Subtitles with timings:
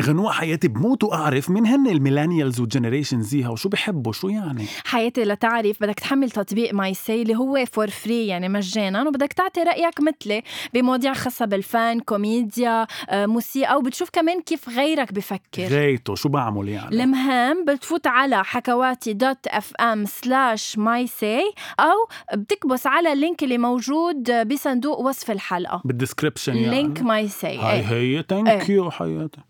[0.00, 4.66] غنوة حياتي بموت وأعرف مين هن ال Millennials وال Generation Z وشو بحبوا شو يعني؟
[4.84, 10.00] حياتي لتعرف بدك تحمل تطبيق MySay اللي هو for free يعني مجانا وبدك تعطي رأيك
[10.00, 10.42] مثلي
[10.74, 15.62] بمواضيع خاصة بالفن كوميديا آه، موسيقى وبتشوف كمان كيف غيرك بفكر.
[15.68, 21.40] غايته شو بعمل يعني؟ المهم بتفوت على حكواتي dot FM slash MySay
[21.80, 25.82] أو بتكبس على ال link اللي موجود بصندوق وصف الحلقة.
[25.84, 29.49] بال description يعني؟ link MySay هاي هي thank you حياتي.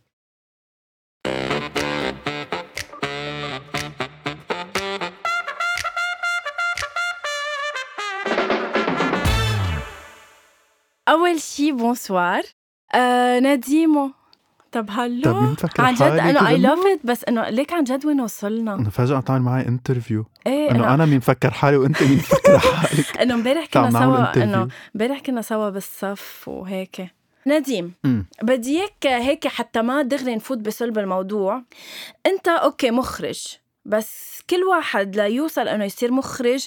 [11.08, 12.42] أول شي bonsoir
[12.94, 14.10] آه نديمو
[14.72, 15.22] طب hello?
[15.22, 18.20] طب مين فكر عن جد انه اي؟ love it بس إنه ليك عن جد وين
[18.20, 22.58] وصلنا؟ إنه فجأة تعمل معي interview إيه إنه أنا مين مفكر حالي وأنت مين مفكر
[22.58, 23.16] حالك.
[23.18, 24.42] إنه امبارح كنا سوا.
[24.42, 27.06] إنه امبارح كنا سوا بالصف وهيك.
[27.58, 27.92] نديم.
[28.42, 31.62] بدي إياك هيك حتى ما دغري نفوت بصلب الموضوع.
[32.26, 36.66] أنت okay مخرج بس كل واحد ليوصل إنه يصير مخرج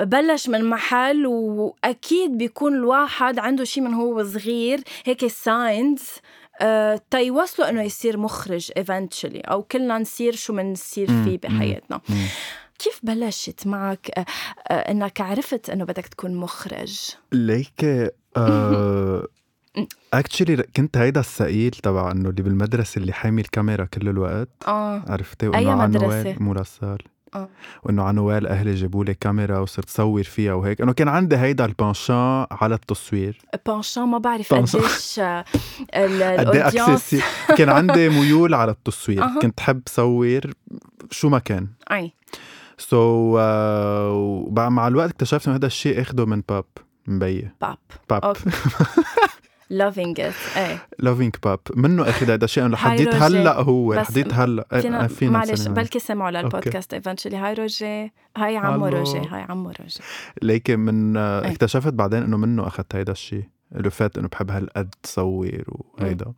[0.00, 6.02] بلش من محل وأكيد بيكون الواحد عنده شيء من هو صغير هيك signs
[6.60, 12.00] أه تيوصلوا إنه يصير مخرج eventually أو كلنا نصير شو بنصير فيه بحياتنا.
[12.78, 14.24] كيف بلشت معك أه
[14.68, 17.84] أه إنك عرفت إنه بدك تكون مخرج؟ ليك
[20.14, 24.48] اكشلي كنت هيدا الثقيل تبع إنه اللي بالمدرسة اللي حامي الكاميرا كل الوقت.
[24.66, 25.02] آه.
[25.08, 26.98] عرفتي؟ وإنه على مدرسة؟ نوال مرسال
[27.34, 27.48] آه.
[27.82, 30.80] وإنه على نوال أهلي جابوا لي كاميرا وصرت صور فيها وهيك.
[30.80, 33.38] إنه كان عندي هيدا البانشان على التصوير.
[33.66, 34.54] بانشان ما بعرف.
[34.54, 35.44] قديش آه،
[35.94, 37.16] الاودينس
[37.58, 39.22] كان عندي ميول على التصوير.
[39.22, 39.38] أها.
[39.42, 40.40] كنت حب صور
[41.10, 41.68] شو ما كان.
[41.92, 42.12] أي.
[42.78, 46.64] سو so, uh, مع الوقت اكتشفت إنه هذا الشيء أخده من باب
[47.06, 47.78] مبي باب.
[48.10, 48.36] باب.
[49.72, 53.14] loving it إيه لافينج باب منه اخذ هذا الشيء إنه حديت.
[53.14, 55.68] هلأ هو بس حديت هلأ إيه، فينا فينا معلش.
[55.68, 58.86] بلكي سمعوا للبودكاست ايفنتشلي هاي روجي هاي عمو.
[58.86, 60.00] روجي هاي عمو روجي
[60.42, 61.50] لكن من إيه.
[61.50, 63.44] اكتشفت بعدين إنه منه أخذت هيدا الشيء
[63.74, 66.32] اللي فات إنه بحب هالقد صور وهيدا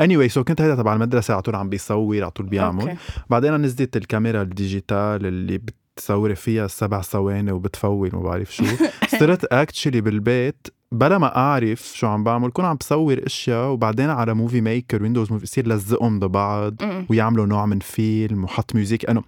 [0.00, 2.96] anyway, so كنت هيدا تبع المدرسة على طول عم بيصور على طول بيعمل okay.
[3.30, 5.60] بعدين نزلت الكاميرا ال digital اللي
[5.96, 8.64] بتصوري فيها سبع ثواني وبتفول ما بعرف شو
[9.20, 14.34] صرت actually بالبيت بلا ما أعرف شو عم بعمل كون عم بصور أشياء وبعدين على
[14.34, 16.74] Movie Maker Windows Movie يصير لزقهم ببعض.
[17.08, 19.22] ويعملوا نوع من فيلم وحط music أنه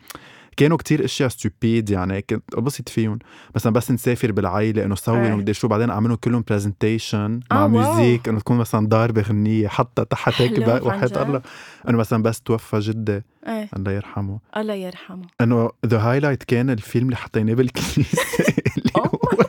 [0.56, 3.18] كانوا كتير أشياء stupid يعني كنت انبسط فيهم.
[3.54, 5.32] مثلا بس نسافر بالعائلة إنه صور إيه.
[5.32, 7.68] ومدري شو بعدين اعملهم كلهم presentation مع آه،.
[7.68, 10.68] music إنه تكون مثلا ضاربة غنية حتى تحت هيك جد؟
[11.16, 11.42] الله.
[11.88, 13.68] أنه مثلا بس توفى جدي إيه.
[13.76, 14.38] الله يرحمه.
[14.56, 15.26] الله يرحمه.
[15.40, 18.22] إنه the highlight كان الفيلم اللي حطيناه بالكنيسة
[18.76, 19.46] اللي Oh هو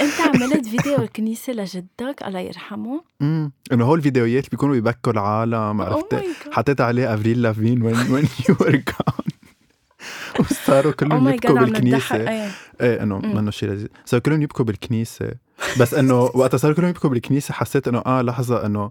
[0.00, 3.00] انت عملت فيديو الكنيسة لجدك الله يرحمه.
[3.22, 6.24] امم إنه هول الفيديوهات اللي بيكونوا بيبكوا العالم Oh عرفت.
[6.52, 9.26] حطيت عليه Avril Lavigne When When You're Gone
[10.40, 12.16] وصاروا كلهم ماي يبكوا بالكنيسة.
[12.16, 12.48] إيه
[12.80, 13.18] إيه إنه.
[13.18, 13.86] منه شيء لذيذ.
[14.04, 15.30] صاروا كلهم يبكوا بالكنيسة.
[15.80, 18.90] بس إنه وقت صاروا كلهم يبكوا بالكنيسة حسيت إنه آه لحظة إنه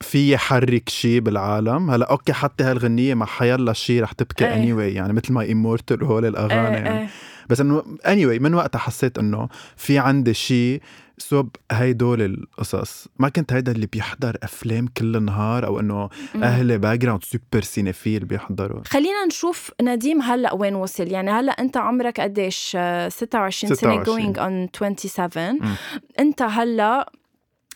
[0.00, 1.90] في حرك شيء بالعالم.
[1.90, 4.54] هلأ okay حتى هالغنية مع حيلا شيء رح تبكي.
[4.54, 7.00] anyway يعني مثل My Immortal وهول الأغاني إيه يعني.
[7.00, 7.08] إيه
[7.50, 10.80] بس إنه anyway من وقتها حسيت إنه في عندي شيء
[11.18, 13.08] سب هيدول القصص.
[13.18, 16.08] ما كنت هيدا اللي بيحضر أفلام كل النهار أو إنه.
[16.34, 18.80] أهلي background super cinéphile بيحضروا.
[18.86, 21.08] خلينا نشوف نديم هلأ وين وصل.
[21.08, 24.34] يعني هلأ أنت عمرك قديش؟ آه، 26 سنة 26.
[24.34, 25.74] going on 27 مم.
[26.18, 27.12] أنت هلأ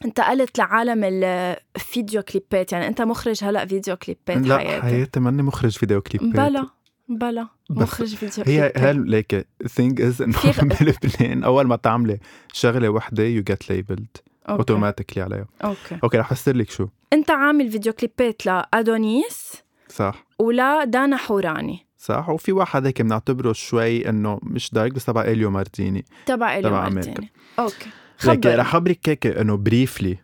[0.04, 5.70] انتقلت لعالم الفيديو كليبات يعني أنت مخرج هلأ فيديو كليبات لا حياتي حياتي ماني مخرج
[5.78, 6.66] فيديو كليبات بلا.
[7.08, 12.18] بلا مخرج فيديو هي هل ليك thing is انه بلبنان أول ما تعملي
[12.52, 14.16] شغلة وحدة you get labeled.
[14.48, 15.46] automatically عليها.
[15.64, 15.98] okay.
[16.04, 16.88] okay رح افسر لك شو.
[17.12, 19.52] أنت عامل فيديو كليبات لادونيس
[19.88, 20.26] صح.
[20.38, 21.86] ولا دانا حوراني.
[21.98, 26.04] صح وفي واحد هيك بنعتبره شوي إنه مش direct بس تبع اليو مارديني.
[26.26, 27.32] تبع اليو مارتيني.
[27.58, 27.90] okay.
[28.18, 28.58] خبر.
[28.58, 30.18] رح خبرك هيك إنه briefly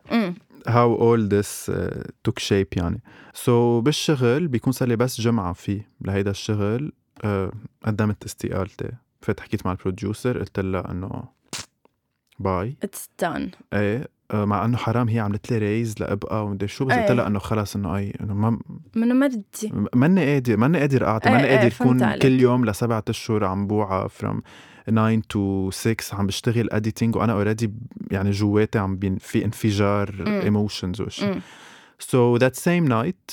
[0.69, 3.01] how all this uh, took shape يعني.
[3.35, 5.89] so, بالشغل بيكون صار لي بس جمعة فيه.
[6.01, 6.93] لهيدا الشغل
[7.25, 7.27] uh,
[7.85, 8.91] قدمت استقالتي.
[9.23, 11.25] فات حكيت مع ال producer قلت لها إنه
[12.39, 16.85] bye it's done إيه آه، مع إنه حرام هي عملت لي raise لأبقى ومدري شو
[16.85, 17.13] بس قلت إيه.
[17.13, 18.59] لها إنه خلص إنه أي إنه ما
[18.97, 19.73] منو ما بدي.
[19.95, 22.23] ماني قادر ماني قادر أعطي إيه، ماني إيه، قادر فهمت كون عليك.
[22.23, 24.41] كل يوم لسبعة أشهر عم بوعى from
[24.87, 27.71] 9 to 6 عم بشتغل editing وأنا already
[28.11, 30.15] يعني جواتي عم بين في انفجار.
[30.27, 31.41] emotions أمم.
[31.99, 33.31] so that same night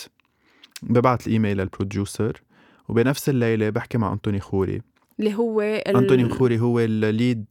[0.83, 2.41] ببعت ال email لل producer
[2.89, 4.81] وبنفس الليلة بحكي مع أنطوني خوري
[5.19, 7.45] اللي هو ال- انتوني خوري هو ال lead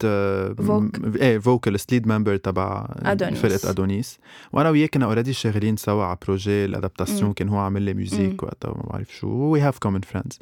[0.67, 1.15] voc.
[1.15, 3.39] إيه vocalist lead member تبع أدونيس.
[3.39, 4.19] فرقة ادونيس
[4.53, 7.33] وأنا وياه كنا already شغالين سوا على projet ال adaptation.
[7.33, 8.43] كان هو عامل لي music.
[8.43, 10.39] وقتها ما بعرف شو we have common friends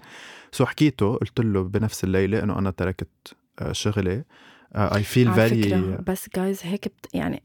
[0.52, 3.08] so حكيته قلت له بنفس الليلة إنه أنا تركت
[3.72, 4.24] شغلي
[4.76, 7.06] I feel على very فكرة بس جايز هيك بت...
[7.14, 7.44] يعني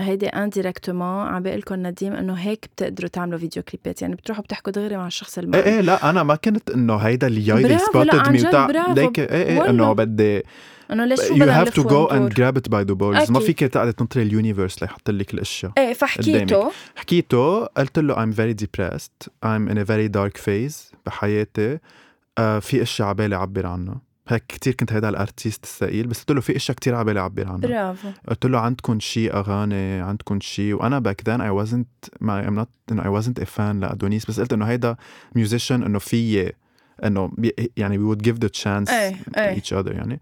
[0.00, 4.72] هيدي indirectement عم بقول لكم نديم إنه هيك بتقدروا تعملوا فيديو كليبات يعني بتروحوا بتحكوا
[4.72, 8.02] دغري مع الشخص اللي إيه إيه لا أنا ما كنت إنه هيدا اللي ياي برافو،
[8.02, 8.92] لا، spotted me برافو.
[8.92, 9.70] ليك إيه إيه.
[9.70, 10.42] إنه بدي
[10.92, 13.30] إنه ليش شو بدنا to نلف go and وندور؟ grab it by the balls.
[13.30, 13.40] ما.
[13.40, 16.70] فيك تقعد تنطري ال universe ليحط لك الأشياء إيه فحكيته.
[16.96, 19.28] حكيته قلت له I'm very depressed.
[19.44, 21.78] I'm in a very dark phase بحياتي.
[22.38, 26.32] آه في أشياء عبالي أعبر عنها هيك كتير كنت هيدا ال artist الثقيل بس قلت
[26.32, 28.08] له في إشياء كتير عبالي اعبر عنها برافو.
[28.28, 32.92] قلت له عندكم شيء أغاني عندكم شيء وأنا back then I wasn't ما I'm not
[32.92, 34.96] إنه I wasn't a fan لأدونيس بس قلت إنه هيدا
[35.38, 36.52] musician إنه في
[37.04, 37.32] إنه
[37.76, 39.60] يعني the chance إيه to إيه.
[39.60, 40.20] each other يعني.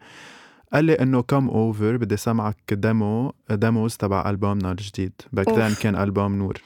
[0.73, 5.13] قال لي إنه come over بدي سمعك demo demos تبع ألبومنا الجديد.
[5.33, 5.83] back then أوف.
[5.83, 6.59] كان ألبوم نور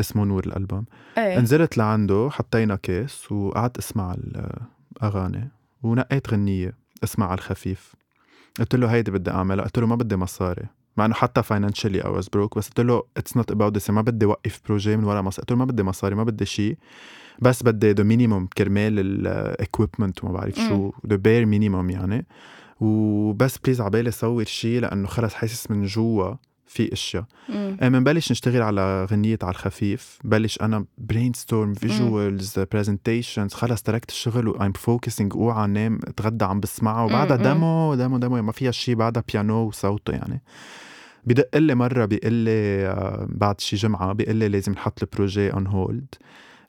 [0.00, 0.84] اسمه نور الألبوم.
[1.18, 1.38] إيه.
[1.38, 5.48] نزلت لعنده حطينا كيس وقعدت أسمع الاغاني
[5.82, 6.74] ونقيت غنية.
[7.04, 7.94] اسمع على الخفيف.
[8.58, 9.64] قلت له هيدي بدي أعملها.
[9.64, 10.66] قلت له ما بدي مصاري.
[10.96, 14.02] مع إنه حتى financially I was broke بس قلت له it's not about this ما
[14.02, 16.76] بدي وقف projet من ورا مصاري قلت له ما بدي مصاري ما بدي شيء
[17.38, 20.92] بس بدي the minimum كرمال ال equipment وما بعرف شو.
[21.06, 22.26] the bare minimum يعني.
[22.80, 26.34] وبس please عبالي صور شيء لأنه خلص حاسس من جوا.
[26.72, 27.24] في أشياء.
[27.48, 27.76] مم.
[27.80, 30.18] آه، نشتغل على غنية على الخفيف.
[30.24, 36.60] بلش أنا brainstorm visuals presentations خلص تركت الشغل و I'm focusing اوعى نام أتغدى عم
[36.60, 37.42] بسمعها وبعدها مم.
[37.42, 40.42] demo demo demo ما فيها شيء بعدها بيانو وصوته يعني.
[41.24, 45.52] بدق لي مرة بيقول لي آه، بعد شي جمعة بيقول لي لازم نحط ال projet
[45.52, 46.14] on hold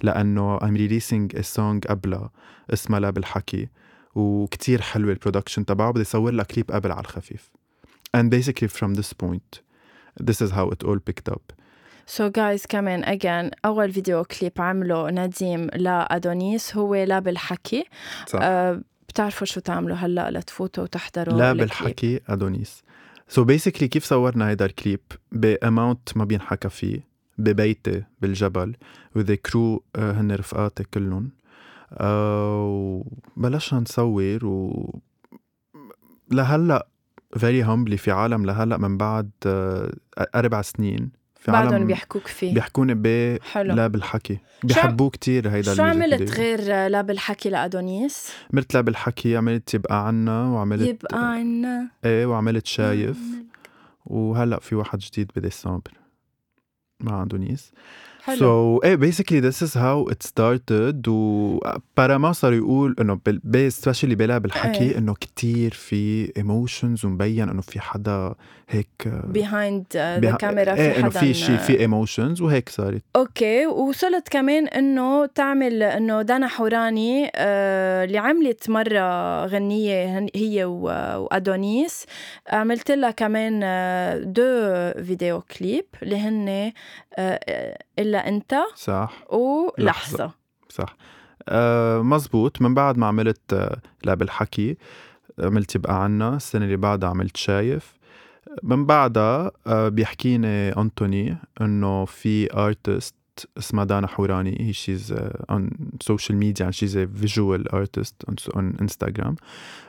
[0.04, 2.32] لأنه I'm releasing a song قبلها
[2.74, 3.70] اسمها لا بالحكي.
[4.16, 5.92] وكتير حلوة ال production تبعه.
[5.92, 7.52] بدي أصور لها كليب قبل على الخفيف.
[8.18, 9.63] And basically from this point
[10.22, 11.42] this is how it all picked up.
[12.06, 17.86] سو جايز كمان again أول فيديو كليب عمله نديم لادونيس هو لا بالحكي.
[18.28, 18.40] صح.
[18.42, 21.54] آه بتعرفوا شو تعملوا هلأ لتفوتوا وتحضروا لا.
[21.54, 22.84] بالحكي أدونيس.
[23.28, 25.00] so so basically كيف صورنا هيدا الكليب؟
[25.32, 27.00] ب amount ما بينحكى فيه
[27.38, 28.76] ببيتي بالجبل
[29.16, 31.32] و the crew هن رفقاتي كلهم.
[31.94, 33.04] آه
[33.38, 35.00] وبلشنا نصور و
[36.32, 36.88] لهلأ
[37.38, 39.92] very humbly في عالم لهلا من بعد آه
[40.36, 41.12] أربع سنين.
[41.36, 42.54] في بعدهم عالم بيحكوك فيه.
[42.54, 43.74] بيحكوني ب حلو.
[43.74, 44.40] لا بالحكي.
[44.64, 46.32] بيحبوه كتير هيدا شو عملت.
[46.32, 51.90] غير لا بالحكي لأدونيس؟ عملت لا بالحكي عملت يبقى عنا وعملت يبقى عنا.
[52.06, 53.20] إيه وعملت شايف.
[54.06, 55.92] وهلأ في واحد جديد بديسمبر
[57.00, 57.72] مع أدونيس
[58.24, 58.38] حلو.
[58.38, 63.20] so إيه basically this is how it started وبارما صار يقول إنه
[63.70, 64.98] specially بلا بالحكي إيه.
[64.98, 68.36] إنه كتير في emotions ومبين إنه في حدا
[68.70, 68.88] هيك
[69.24, 73.04] behind the camera في إيه حدا إنه في شيء في emotions وهيك صارت.
[73.16, 82.06] okay وصلت كمان إنه تعمل إنه دانا حوراني آه اللي عملت مرة غنية هي وأدونيس
[82.50, 84.44] عملت لها كمان آه deux
[85.04, 86.72] فيديو كليب اللي هن
[87.18, 87.78] آه
[88.14, 89.14] إلا أنت صح.
[89.30, 90.32] ولحظة.
[90.70, 90.96] صح.
[91.50, 92.62] آه مزبوط.
[92.62, 94.78] من بعد ما عملت آه لا بالحكي
[95.40, 96.36] عملت يبقى عنا.
[96.36, 97.94] السنة اللي بعدها عملت شايف.
[98.64, 103.16] من بعدها آه بيحكيني أنتوني إنه في artist
[103.58, 105.16] اسمها دانا حوراني هي she's
[105.50, 105.70] on
[106.02, 108.16] social media she's visual artist
[108.56, 109.36] on انستغرام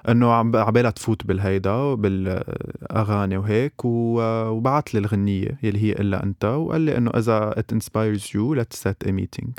[0.08, 6.44] انه عم عبالها تفوت بالهيدا بالاغاني وهيك و- وبعت لي الغنية يلي هي إلا أنت
[6.44, 9.50] وقال لي إنه إذا it inspires you let's set a meeting.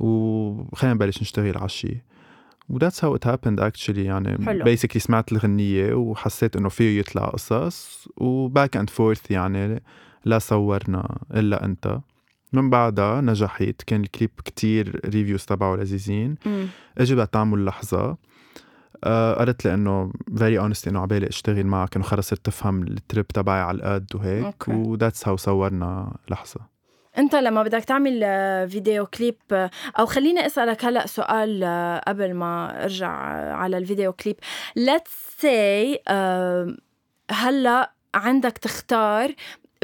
[0.00, 1.96] وخلينا نبلش نشتغل على شيء
[2.68, 3.98] و that's how it happened actually.
[3.98, 4.64] يعني حلو.
[4.76, 8.08] basically سمعت الغنية وحسيت إنه فيه يطلع قصص.
[8.16, 9.82] و back and forth يعني
[10.24, 12.00] لا صورنا إلا أنت.
[12.52, 13.82] من بعدها نجحت.
[13.86, 16.34] كان الكليب كتير reviews تبعه لذيذين.
[16.98, 18.16] اجى بدها تعمل لحظة.
[19.04, 22.91] آه قالت لي إنه very honest إنه عبالي أشتغل معك إنه خلص صرت تفهم ال
[22.91, 24.68] trip تبعي على القد وهيك.
[24.68, 26.60] و that's how صورنا لحظة.
[27.18, 32.34] أنت لما بدك تعمل آه، فيديو كليب آه، أو خليني أسألك هلأ سؤال آه، قبل
[32.34, 34.36] ما أرجع آه، على الفيديو كليب
[35.40, 36.76] say آه،
[37.30, 39.34] هلأ عندك تختار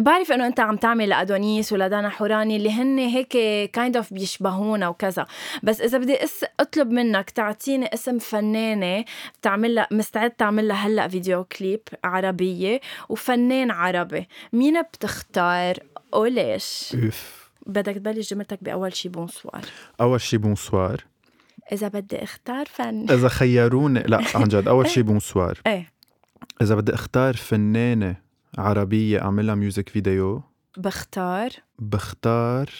[0.00, 3.28] بعرف إنه أنت عم تعمل لأدونيس ولدانا حوراني اللي هن هيك
[3.70, 5.26] kind of بيشبهونا وكذا.
[5.62, 9.04] بس إذا بدي أس أطلب منك تعطيني اسم فنانة
[9.42, 14.28] تعمل لها مستعد تعمل لها هلأ فيديو كليب عربية وفنان عربي.
[14.52, 15.78] مين بتختار؟
[16.12, 19.64] وليش؟ اوف بدك تبلش جملتك بأول شي bonsoir
[20.00, 21.04] أول شي bonsoir
[21.72, 23.10] إذا بدي أختار فن.
[23.10, 25.92] إذا خيروني لا عن جد أول شيء bonsoir إيه.
[26.62, 28.25] إذا بدي أختار فنانة
[28.58, 30.42] عربية اعمل لها music video
[30.76, 31.50] بختار.
[31.78, 32.70] بختار.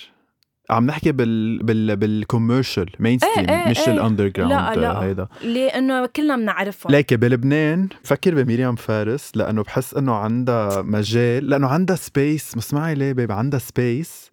[0.71, 3.95] عم نحكي بال بال بال commercial mainstream إيه، مش إيه.
[3.95, 5.03] ال under لا، ground لا.
[5.03, 5.29] هيدا.
[5.43, 6.93] لأنه كلنا بنعرفهم.
[6.93, 13.13] ليكي بلبنان بفكر بميريام فارس لأنه بحس إنه عندها مجال لأنه عندها space مسمعي ليه
[13.13, 14.31] baby؟ عندها space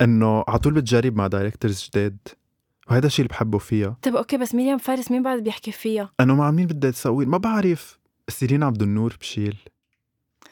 [0.00, 2.16] إنه على طول بتجرب مع directors جداد.
[2.90, 3.96] وهذا الشيء اللي بحبه فيها.
[4.02, 7.38] طب okay بس مريم فارس مين بعد بيحكي فيها؟ إنه مع مين بدها تسوي؟ ما
[7.38, 7.98] بعرف.
[8.28, 9.56] سيرين عبد النور بشيل.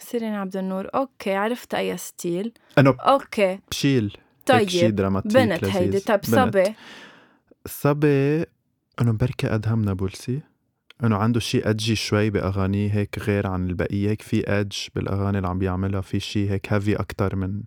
[0.00, 0.88] سيرين عبد النور.
[0.94, 3.58] okay عرفت أي style؟ انه okay.
[3.70, 4.16] بشيل.
[4.46, 5.76] طيب dramatic بنت لذيذ.
[5.76, 6.20] هيدي طيب.
[6.24, 6.74] صبي.
[7.66, 8.44] صبي
[9.00, 10.40] انه بركي أدهم نابلسي
[11.04, 14.10] انه عنده شيء edgy شوي بأغانيه هيك غير عن البقية.
[14.10, 16.00] هيك في edge بالأغاني اللي عم بيعملها.
[16.00, 17.62] في شيء هيك heavy أكتر من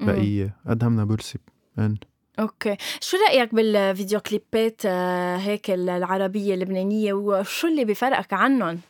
[0.00, 0.06] مم.
[0.06, 0.56] بقية.
[0.66, 1.38] أدهم نابلسي
[1.78, 1.96] أن.
[2.40, 2.76] okay.
[3.00, 8.80] شو رأيك بالفيديو كليبات آه، هيك العربية اللبنانية؟ وشو اللي بفرقك عنهم؟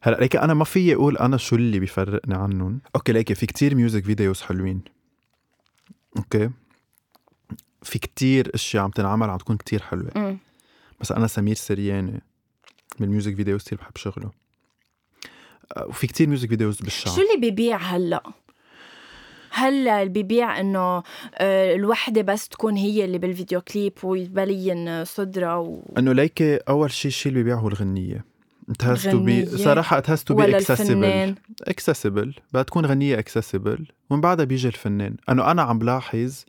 [0.00, 2.80] هلأ ليك أنا ما فيي أقول أنا شو اللي بيفرقني عنهم.
[2.96, 4.80] okay ليك في كتير music videos حلوين.
[6.16, 6.50] okay؟
[7.82, 10.10] في كتير أشياء عم تنعمل عم تكون كتير حلوة.
[10.16, 10.38] مم.
[11.00, 12.20] بس أنا سمير سرياني
[13.00, 14.30] بال music videos كتير بحب شغله.
[15.76, 18.22] آه، وفي كتير music videos بالشعب شو اللي بيبيع هلأ؟
[19.50, 21.02] هلأ اللي بيبيع إنه
[21.34, 25.94] آه، الوحدة بس تكون هي اللي بالفيديو كليب ويبين صدرها و...
[25.98, 28.24] إنه ليكي أول شيء الشيء اللي بيبيعه هو الغنية.
[28.70, 31.34] It has to be صراحة it has to be accessible.
[31.70, 32.40] accessible.
[32.52, 33.80] بدها تكون غنية accessible.
[34.10, 35.16] ومن بعدها بيجي الفنان.
[35.28, 36.44] انه أنا عم بلاحظ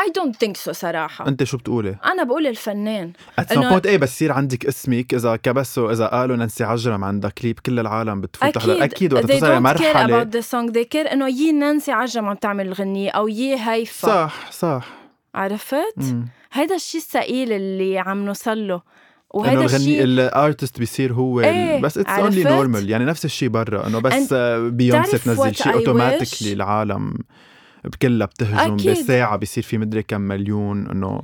[0.00, 1.28] I don't think so صراحة.
[1.28, 3.12] أنت شو بتقولي؟ أنا بقول الفنان.
[3.40, 5.14] Some إنه- point إيه بس يصير عندك اسمك.
[5.14, 9.12] إذا كبسوا إذا قالوا نانسي عجرم عندها كليب كل العالم بتفوت تحضر أكيد.
[9.12, 10.72] وقت they توصل don't care about the song.
[10.74, 14.88] They care إنه يي نانسي عجرم عم تعمل الغنية أو يي هيفا صح صح.
[15.34, 15.94] عرفت؟
[16.52, 18.82] هيدا الشيء الثقيل اللي عم نوصل له.
[19.34, 23.86] الغني الشيء ال artist بيصير هو إيه، بس it's؟ only normal يعني نفس الشيء برا
[23.86, 24.32] إنه بس
[24.72, 27.14] Beyoncé تنزل شيء automatically؟ العالم
[28.02, 28.90] كلها بتهجم أكيد.
[28.90, 31.22] بساعة بيصير في مدري كم مليون إنه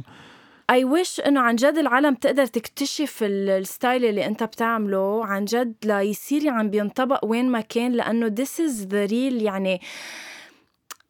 [0.70, 5.44] I wish إنه عن جد العالم تقدر تكتشف ال- ال style اللي أنت بتعمله عن
[5.44, 9.80] جد ليصير عم بينطبق وين ما كان لأنه this is the real يعني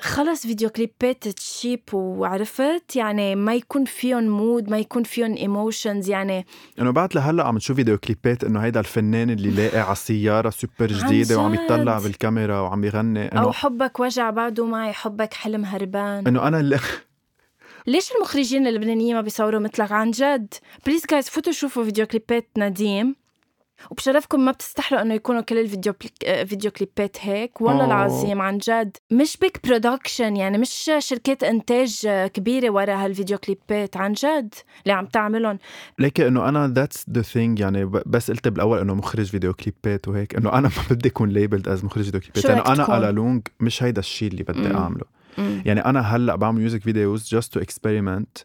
[0.00, 6.46] خلص فيديو كليبات cheap وعرفت يعني ما يكون فيهم mood ما يكون فيهم emotions يعني
[6.80, 10.86] إنه بعد لهلأ عم تشوف فيديو كليبات إنه هيدا الفنان اللي لاقي على السيارة سوبر
[10.86, 11.54] جديدة وعم.
[11.54, 13.28] يطلع بالكاميرا وعم يغني.
[13.28, 16.26] أو انه حبك وجع بعده معي حبك حلم هربان.
[16.26, 16.78] إنه أنا اللي
[17.86, 20.54] ليش المخرجين اللبنانيين ما بيصوروا مثلك؟ عن جد.
[20.86, 23.16] please guys فوتوا شوفوا فيديو كليبات نديم.
[23.90, 26.24] وبشرفكم ما بتستحلوا إنه يكونوا كل الفيديو بليك...
[26.24, 27.86] آه، فيديو كليبات هيك والله أوه.
[27.86, 34.12] العظيم عن جد مش big production يعني مش شركات إنتاج كبيرة ورا هالفيديو كليبات عن
[34.12, 35.58] جد اللي عم تعملهم
[35.98, 40.36] ليك إنه أنا that's the thing يعني بس قلت بالأول إنه مخرج فيديو كليبات وهيك
[40.36, 43.82] إنه أنا ما بدي أكون labeled as مخرج فيديو كليبات لأنه أنا؟ على long مش
[43.82, 44.74] هيدا الشيء اللي بدي.
[44.74, 45.04] أعمله
[45.38, 45.62] مم.
[45.66, 48.44] يعني أنا هلأ بعمل music videos just to experiment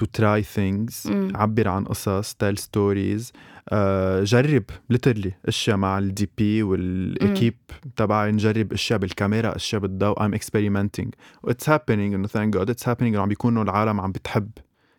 [0.00, 1.32] to try things مم.
[1.36, 3.32] عبر عن قصص tell stories
[3.72, 7.54] آه، جرب literally أشياء مع ال DP وال équipe
[7.96, 10.18] تبعي نجرب أشياء بالكاميرا أشياء بالضوء.
[10.18, 11.08] I'm experimenting.
[11.42, 14.50] what's happening إنه God it's happening إنه عم بيكونوا العالم عم بتحب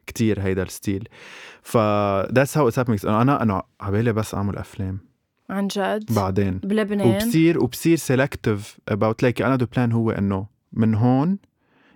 [0.08, 1.07] كتير هيدا ال style.
[1.62, 1.77] ف
[2.27, 3.06] that's how it's happening.
[3.06, 5.00] إنه أنا أنا عبالي بس أعمل أفلام.
[5.50, 6.58] عن جد؟ بعدين.
[6.63, 11.38] بلبنان؟ وبصير وبصير selective about like أنا du plan هو إنه من هون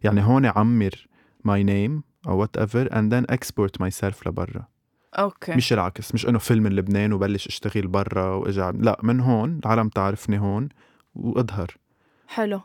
[0.04, 1.08] يعني هون عمر
[1.44, 4.68] my name أو whatever and then export myself لبرا.
[5.14, 5.56] okay.
[5.56, 9.90] مش العكس مش إنه فيلم من لبنان وبلش أشتغل برا وإجا لا من هون العالم
[9.90, 10.70] تعرفني هون
[11.16, 11.78] وأظهر.
[12.28, 12.62] حلو.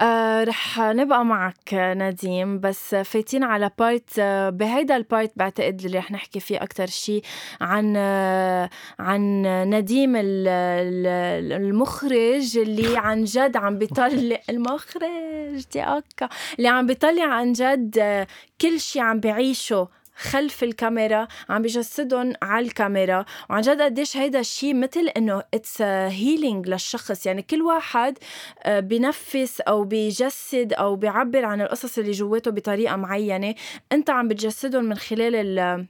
[0.00, 5.98] آه رح نبقى معك نديم بس فايتين على part آه بهيدا ال part بعتقد اللي
[5.98, 7.22] رح نحكي فيه أكتر شيء
[7.60, 16.28] عن آه عن نديم ال- ال- المخرج اللي عن جد عم بيطلع المخرج d'accord
[16.58, 18.26] اللي عم بيطلع عن جد آه
[18.60, 19.88] كل شيء عم بعيشه.
[20.22, 23.24] خلف الكاميرا عم بيجسدهم على الكاميرا.
[23.50, 27.26] وعن جد قديش هيدا الشيء مثل إنه it's healing للشخص.
[27.26, 28.18] يعني كل واحد
[28.62, 33.54] آه، بنفس أو بيجسد أو بيعبر عن القصص اللي جواته بطريقة معينة.
[33.92, 35.86] أنت عم بتجسدهم من خلال ال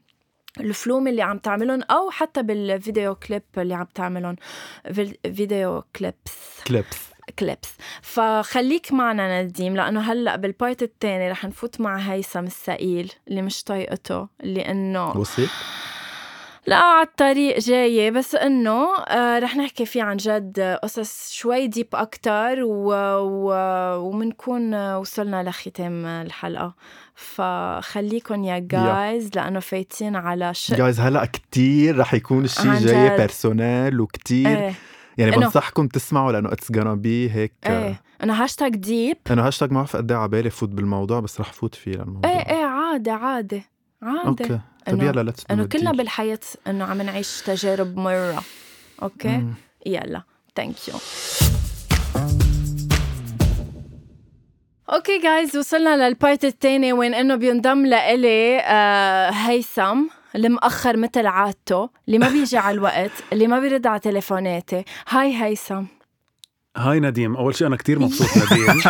[0.61, 4.37] الفيلم اللي عم تعملهم أو حتى بالفيديو كليب اللي عم تعملهم.
[5.23, 6.61] video clips.
[6.67, 7.12] clips.
[7.39, 7.69] clips
[8.03, 13.65] فخليك معنا نديم لأنه هلأ بال part الثاني رح نفوت مع هيثم الثقيل اللي مش
[13.65, 15.47] طايقته اللي إنه وصل
[16.67, 21.89] لا على الطريق جاية بس إنه آه رح نحكي فيه عن جد قصص شوي deep
[21.95, 22.93] أكتر و...
[23.19, 23.53] و...
[23.99, 26.75] ومنكون وصلنا لختام الحلقة.
[27.15, 30.77] فخليكم يا guys لأنه فايتين على شق.
[30.77, 33.17] جايز هلأ كتير رح يكون الشيء جاي جد.
[33.17, 34.59] personnel وكتير.
[34.59, 34.75] إيه.
[35.19, 39.71] يعني إنه- بنصحكم تسمعوا لأنه it's gonna be هيك إيه أنا hashtag deep أنا هاشتاج
[39.71, 42.31] ما بعرف قد إيه على بالي فوت بالموضوع بس رح فوت فيه للموضوع.
[42.31, 43.63] إيه إيه عادي عادي
[44.03, 44.61] عادي okay.
[44.87, 48.43] طب إنه- يلا let's إنه كلنا بالحياة إنه عم نعيش تجارب مرة.
[49.03, 49.55] okay؟ مم.
[49.87, 50.23] يلا.
[50.57, 50.95] thank you
[54.93, 59.99] okay guys وصلنا لل part الثاني وين إنه بينضم لإلي آه هيثم.
[60.35, 64.85] المأخر مثل عادته اللي ما بيجي على الوقت اللي ما بيرد على تليفوناتي.
[65.09, 65.83] hi هيثم
[66.77, 67.37] hi نديم.
[67.37, 68.81] أول شيء أنا كتير مبسوط نديم.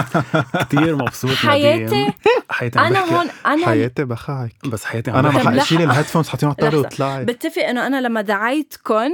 [0.61, 2.13] كتير مبسوط حياتي نديم.
[2.51, 2.79] حياتي.
[2.79, 5.83] عم أنا هون أنا حياتي بخعك بس حياتي أنا ما حاشيل.
[5.83, 6.79] الهيدفونز حاطين على الطاولة.
[6.79, 7.25] وطلعت.
[7.27, 9.11] بتفق إنه أنا لما دعيتكم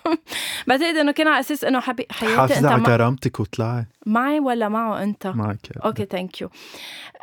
[0.66, 2.82] بعتقد إنه كان على أساس إنه حبي حياتي أنت حافظة على.
[2.84, 6.50] كرامتك وطلعي معي ولا معه أنت؟ معك أوكي ثانك يو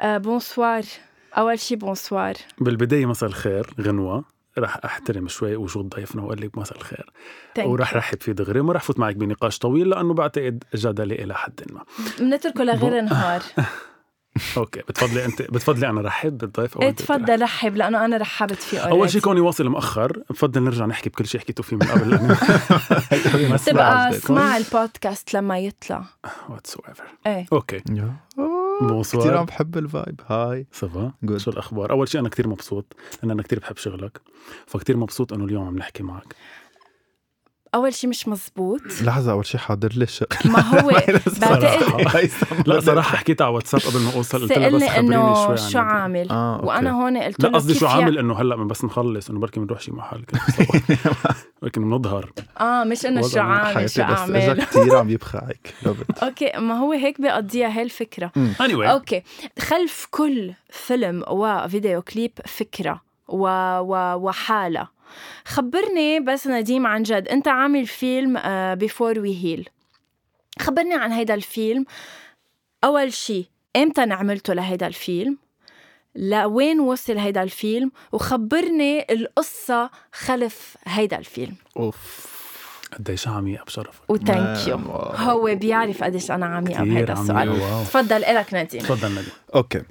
[0.03, 0.83] بونسوار
[1.37, 4.35] أول شي بونسوار بالبداية مساء الخير غنوة.
[4.57, 7.11] رح أحترم شوي وجود ضيفنا وأقول لك مساء الخير.
[7.59, 7.81] You.
[7.81, 11.83] رحب فيه دغري ما رح فوت معك بنقاش طويل لأنه بعتقد جدلي إلى حد ما.
[12.19, 13.41] بنتركه لغير نهار
[14.57, 19.09] okay بتفضلي أنت بتفضلي أنا رحب بالضيف أو تفضل رحب لأنه أنا رحبت فيه أول
[19.09, 19.21] شيء.
[19.21, 22.09] كوني واصل مؤخر بفضل نرجع نحكي بكل شيء حكيتوا فيه من قبل.
[22.09, 22.37] لأنه
[23.65, 26.03] تبقى اسمع البودكاست لما يطلع.
[26.49, 27.45] whatever إيه.
[27.53, 27.83] okay.
[28.81, 29.23] bonsoir.
[29.23, 30.21] كثير عم بحب ال vibe.
[30.27, 30.67] hi.
[30.71, 31.11] ça va.
[31.37, 34.21] شو الأخبار؟ أول شيء أنا كتير مبسوط لأن أنا كتير بحب شغلك
[34.65, 36.35] فكتير مبسوط إنه اليوم عم نحكي معك.
[37.75, 40.87] أول شي مش مزبوط لحظة أول شيء حاضر لي شغل ما هو
[41.41, 42.29] بعتقد
[42.67, 45.57] لا صراحة حكيتها على واتساب قبل ما أوصل قلت لها بس سألني خبريني انه شوي
[45.71, 46.29] شو عن عامل.
[46.29, 46.67] آه، okay.
[46.67, 49.59] وأنا هون قلت لا له قصدي شو عامل؟ إنه هلأ من بس نخلص إنه بركي
[49.59, 50.25] بنروح شي محل
[51.61, 52.31] ولكن بنظهر.
[52.59, 56.23] آه مش إنه شو عامل شو إجا كثير عم يبخعك Love it.
[56.23, 58.31] okay ما هو هيك بقضيها هي الفكرة.
[58.59, 58.85] anyway.
[58.89, 59.23] okay.
[59.59, 63.47] خلف كل فيلم وفيديو كليب فكرة و...
[63.79, 64.15] و...
[64.15, 64.94] وحالة.
[65.45, 68.39] خبرني بس نديم عن جد أنت عامل فيلم
[68.75, 69.69] Before We Heal
[70.59, 71.85] خبرني عن هيدا الفيلم.
[72.83, 75.37] أول شي إمتى نعملته لهيدا الفيلم؟
[76.15, 81.55] لوين وصل هيدا الفيلم؟ وخبرني القصة خلف هيدا الفيلم.
[81.77, 82.27] أوف.
[82.93, 84.75] قديش عميقه بشرفك و thank you.
[84.75, 87.59] هو بيعرف قديش أنا عميقة بهيدا السؤال.
[87.85, 88.81] تفضل إلك نديم.
[88.81, 89.33] تفضل نديم.
[89.55, 89.81] okay.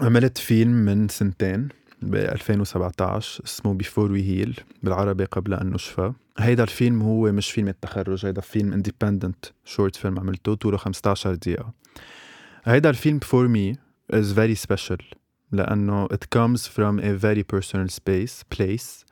[0.00, 1.68] عملت فيلم من سنتين.
[2.04, 6.12] ب 2017 اسمه Before We Heal بالعربي قبل أن نشفى.
[6.38, 11.72] هيدا الفيلم هو مش فيلم التخرج هيدا فيلم independent short film عملته طوله 15 دقيقة.
[12.64, 13.74] هيدا الفيلم for me
[14.12, 15.04] is very special
[15.52, 19.04] لأنه it comes from a very personal space place.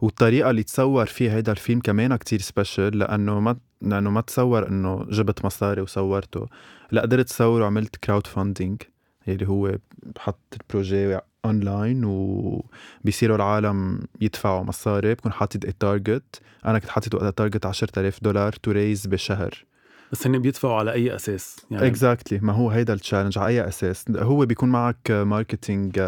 [0.00, 5.06] والطريقة اللي تصور فيها هيدا الفيلم كمان كتير special لأنه ما لأنه ما تصور إنه
[5.10, 6.46] جبت مصاري وصورته.
[6.90, 8.82] لا قدرت صور وعملت crowdfunding
[9.28, 16.90] اللي هو بحط ال projet online وبيصيروا العالم يدفعوا مصاري بكون حاطط target أنا كنت
[16.90, 19.64] حاطط وقتها target 10000 دولار to raise بشهر.
[20.12, 23.68] بس هن بيدفعوا على أي أساس؟ يعني exactly ما هو هيدا ال challenge على أي
[23.68, 26.00] أساس؟ هو بيكون معك marketing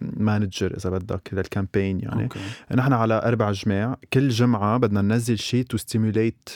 [0.00, 2.22] manager إذا بدك لل campaign يعني.
[2.22, 2.40] okay.
[2.74, 6.48] نحن على أربع جماع كل جمعة بدنا ننزل شيء to stimulate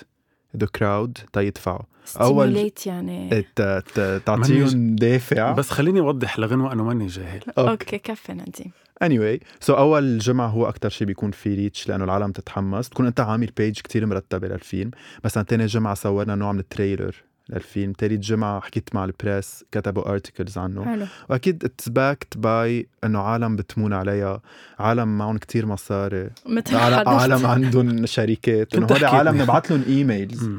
[0.56, 3.42] the crowd تيدفعوا stimulate يعني.
[3.56, 5.52] ت- ت- تعطيهم دافع.
[5.52, 7.40] بس خليني اوضح لغنوه أنه ماني جاهل.
[7.58, 7.98] okay.
[7.98, 8.72] كفي نديم
[9.04, 12.88] anyway so أول جمعة هو أكثر شيء بيكون في reach لأنه العالم تتحمس.
[12.88, 14.90] تكون أنت عامل page كتير مرتبة للفيلم.
[15.24, 17.14] مثلا تاني جمعة صورنا نوع من ال trailer
[17.48, 17.92] للفيلم.
[17.92, 20.84] تالت جمعة حكيت مع ال press كتبوا articles عنه.
[20.84, 21.06] حلو.
[21.30, 24.40] وأكيد it's backed by إنه عالم بتمون عليها.
[24.78, 26.30] عالم معهم كتير مصاري.
[26.46, 28.74] مثل عالم, عندهم شركات.
[28.74, 29.42] إنه حكيت عالم.
[29.42, 30.50] نبعث لهم emails.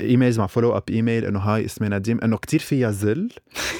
[0.00, 3.28] emails مع follow-up email إنه هاي اسمي نديم إنه كتير فيها ذل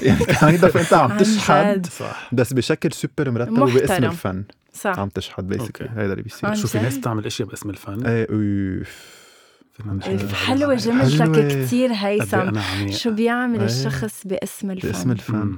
[0.02, 1.86] يعني kind of انت عم تشحد.
[1.86, 4.04] صح بس بشكل سوبر مرتب وباسم.
[4.04, 5.88] الفن صح عم تشحد basically.
[5.88, 10.74] هيدا اللي بيصير شو في؟ ناس بتعمل اشياء باسم الفن إيه أوف إيه، حلوة.
[10.74, 11.64] جملتك.
[11.66, 13.66] كتير إيه هيثم عميق شو بيعمل إيه.
[13.66, 15.56] الشخص باسم الفن باسم الفن.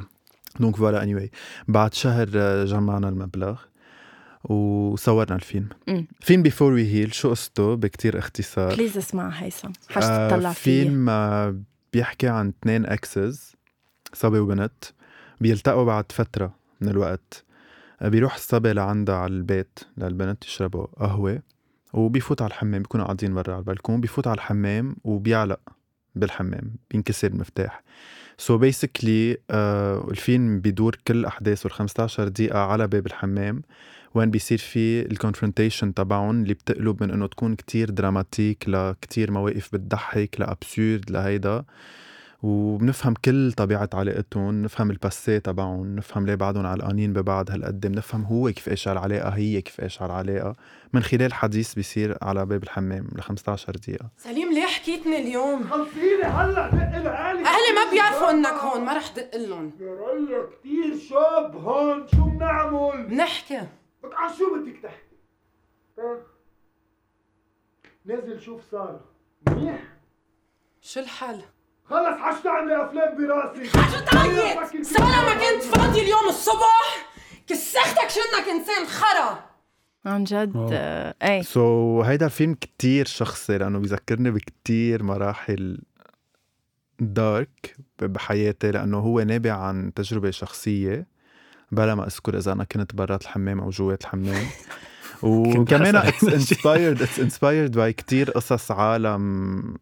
[0.61, 1.29] donc voilà anyway.
[1.69, 3.61] بعد شهر آه، جمعنا المبلغ
[4.45, 5.69] وصورنا الفيلم.
[5.89, 6.07] مم.
[6.21, 8.75] فيلم Before We Heal شو قصته؟ بكتير اختصار.
[8.75, 9.69] please اسمع هيثم.
[9.97, 11.57] آه، تطلع فيه فيلم آه،
[11.93, 13.53] بيحكي عن اثنين exes
[14.13, 14.85] صبي وبنت.
[15.41, 17.45] بيلتقوا بعد فترة من الوقت.
[18.03, 21.43] آه، بيروح الصبي لعندها على البيت للبنت يشربوا قهوة.
[21.93, 25.61] وبيفوت على الحمام بيكونوا قاعدين برا على البلكون بيفوت على الحمام وبيعلق
[26.15, 26.71] بالحمام.
[26.91, 27.83] بينكسر المفتاح.
[28.39, 29.37] so basically
[30.11, 33.63] الفيلم بيدور كل أحداثه ال 15 دقيقة على باب الحمام.
[34.15, 39.69] وين بيصير في ال confrontation تبعهم اللي بتقلب من إنه تكون كتير dramatic لكتير مواقف
[39.73, 41.65] بتضحك ل absurd لهيدا
[42.43, 48.25] وبنفهم كل طبيعة علاقتهم نفهم ال passé تبعهم نفهم ليه بعدهم علقانين ببعض هالقد بنفهم
[48.25, 50.57] هو كيف إيش هالعلاقة هي كيف إيش هالعلاقة
[50.93, 54.09] من خلال حديث بيصير على باب الحمام ل 15 دقيقة.
[54.17, 59.13] سليم ليه حكيتني اليوم؟ خلصيني هلأ دق لعالي أهلي ما بيعرفوا إنك هون ما رح
[59.17, 59.73] دق لهم.
[59.81, 63.61] يا كتير شاب هون شو بنعمل؟ بنحكي.
[64.05, 65.17] عن شو بدك تحكي؟
[65.99, 66.19] ها؟
[68.05, 69.05] نازل شوف سارة
[69.49, 69.83] منيح؟
[70.81, 71.43] شو الحل؟
[71.85, 77.13] خلص حشت عندي أفلام براسي شو تعيط؟ سارة ما كنت فاضي اليوم الصبح
[77.47, 79.49] كسختك شو انك إنسان خرا
[80.07, 80.69] عن جد.
[80.73, 85.81] آه، إيه سو so, هيدا الفيلم كتير شخصي لأنه بيذكرني بكتير مراحل
[87.01, 91.07] dark بحياتي لأنه هو نابع عن تجربة شخصية
[91.73, 94.47] بلا ما أذكر إذا أنا كنت برات الحمام أو جوات الحمام.
[95.23, 99.75] وكمان it's inspired it's inspired by كتير قصص عالم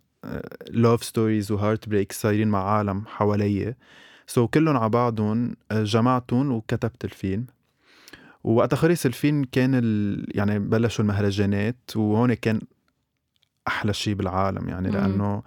[0.71, 3.75] love stories و heartbreak صايرين مع عالم حوالي.
[4.27, 7.47] so, كلهم على بعضهم آه، جمعتهم وكتبت الفيلم.
[8.45, 10.27] ووقت خلص الفيلم كان ال...
[10.35, 12.61] يعني بلشوا المهرجانات وهون كان
[13.69, 14.91] أحلى شيء بالعالم يعني.
[14.91, 15.43] لأنه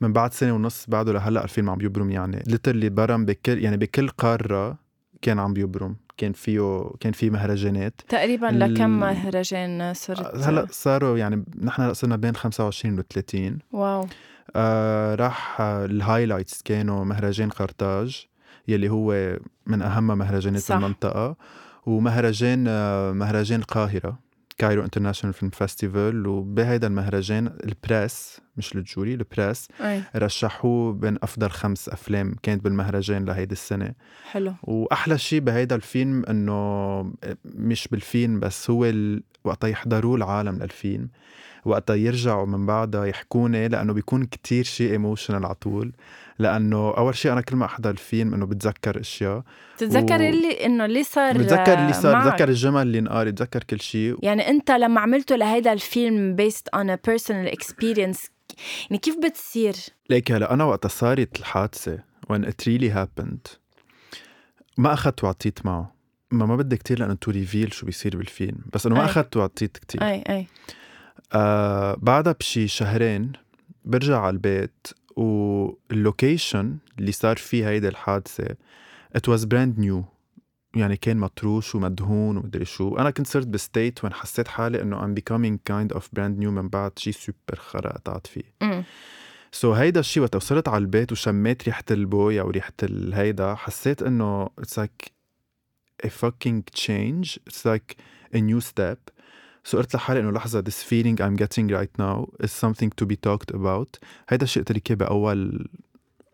[0.00, 2.42] من بعد سنة ونص بعده لهلأ الفيلم عم بيبرم يعني.
[2.46, 4.83] literally برم بكل يعني بكل قارة
[5.24, 8.00] كان عم بيبرم كان فيه كان في مهرجانات.
[8.08, 10.36] تقريبا لكم مهرجان صرت.
[10.36, 14.06] هلأ صاروا يعني نحن هلأ صرنا بين 25 و 30 wow.
[14.56, 18.26] آه راح آه، ال highlights كانوا مهرجان قرطاج
[18.68, 20.74] يلي هو من أهم مهرجانات صح.
[20.74, 21.36] المنطقة
[21.86, 24.18] ومهرجان آه مهرجان القاهرة.
[24.58, 29.68] Cairo International Film Festival وبهيدا المهرجان ال press مش ال jury ال press
[30.16, 33.94] رشحوه بين أفضل خمس أفلام كانت بالمهرجان لهيدي السنة.
[34.30, 34.54] حلو.
[34.62, 37.00] وأحلى شيء بهيدا الفيلم إنه
[37.44, 38.84] مش بالفيلم بس هو
[39.44, 39.50] ال...
[39.50, 41.08] وقتا يحضروه العالم للفيلم
[41.64, 45.92] وقتا يرجعوا من بعدها يحكوني لأنه بيكون كتير شيء emotional على طول.
[46.38, 49.42] لأنه أول شيء أنا كل ما أحضر الفيلم إنه بتذكر أشياء.
[49.76, 52.20] بتتذكر و- اللي إنه اللي صار بتذكر اللي صار.
[52.20, 56.84] بتذكر الجمل اللي انقال بتذكر كل شيء يعني أنت لما عملته لهيدا الفيلم based on
[56.88, 58.28] a personal experience
[58.90, 59.74] يعني كيف بتصير؟
[60.10, 61.98] ليك هلا أنا وقت صارت الحادثة
[62.32, 63.56] when it really happened.
[64.78, 65.93] ما أخذت وعطيت معه.
[66.30, 69.04] ما ما بدي كتير لأنه to reveal شو بيصير بالفيلم بس إنه ما.
[69.04, 70.02] اخذت وعطيت كتير.
[70.02, 70.46] أي أي.
[71.32, 73.32] آه بعدها بشي شهرين
[73.84, 78.56] برجع على البيت وال location اللي صار فيه هيدي الحادثة
[79.18, 80.02] it was brand new.
[80.76, 82.96] يعني كان مطروش ومدهون ومدري شو.
[82.96, 86.48] أنا كنت صرت ب state وين حسيت حالي إنه I'm becoming kind of brand new
[86.48, 88.42] من بعد شي سوبر خرا قطعت فيه.
[89.52, 94.46] so so هيدا الشيء وقت وصلت على البيت وشميت ريحة البويا وريحة الهيدا حسيت إنه
[94.46, 95.13] it's like
[96.02, 97.38] a fucking change.
[97.48, 97.96] It's like
[98.34, 98.98] a new step.
[99.64, 103.16] so قلت لحالي إنه لحظة this feeling I'm getting right now is something to be
[103.16, 103.98] talked about.
[104.28, 105.68] هيدا الشيء تركيه بأول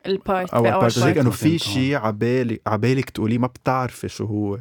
[0.07, 1.59] ال part أول part هيك إنه في.
[1.59, 4.61] شيء عبالك عبالك تقولي ما بتعرفي شو هو.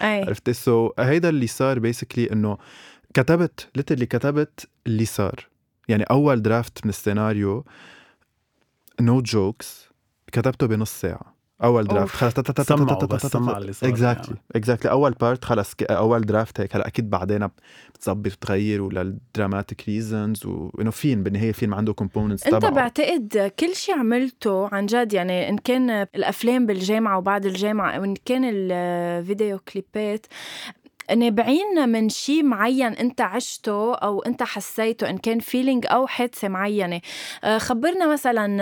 [0.00, 0.22] أي.
[0.24, 2.58] عرفتي؟ so هيدا اللي صار basically إنه
[3.14, 5.46] كتبت literally كتبت اللي صار.
[5.88, 7.64] يعني أول draft من السيناريو
[9.00, 9.88] no jokes
[10.32, 11.35] كتبته بنص ساعة.
[11.64, 12.14] أول draft.
[12.16, 14.40] خلص تا- تا- تا- تا- سمعوا تا- تا- بس تا- سمع اللي صار exactly يعني.
[14.56, 17.48] exactly أول part خلص أول draft هيك هلا أكيد بعدين
[17.94, 23.74] بتظبط بتغير ولل dramatic reasons وانه فيلم بالنهاية فيلم عنده components أنت تبعه بعتقد كل
[23.74, 29.58] شيء عملته عن جد يعني إن كان الأفلام بالجامعة وبعد الجامعة أو ان كان الفيديو
[29.58, 30.26] كليبات
[31.14, 37.00] نابعين من شيء معين انت عشته أو انت حسيته إن كان feeling أو حادثة معينة.
[37.44, 38.56] آه، خبرنا مثلا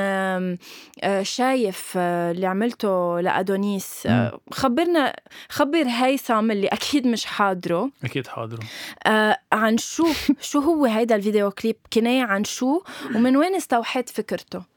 [1.02, 4.08] آه، شايف آه، اللي عملته لأدونيس.
[4.52, 5.16] خبرنا
[5.48, 7.90] خبر هيثم اللي أكيد مش حاضره.
[8.04, 8.58] أكيد حاضر
[9.06, 10.06] آه عن شو
[10.40, 12.82] شو هو هيدا الفيديو كليب؟ كناية عن شو؟
[13.14, 14.73] ومن وين استوحيت فكرته؟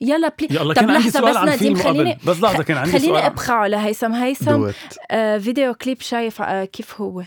[0.00, 2.30] يلا بلي يا الله طب كان عندي لحظة سؤال عن فيلم خليني قبل.
[2.30, 4.70] بس لحظة كان عندي خليني سؤال عن- ابخعه لهيثم هيثم.
[5.10, 7.22] آه فيديو كليب شايف آه كيف هو؟